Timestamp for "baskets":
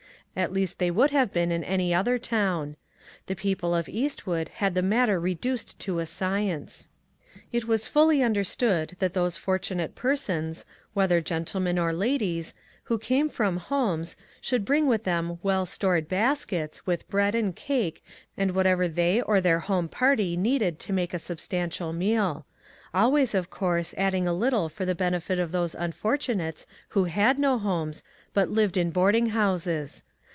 16.07-16.87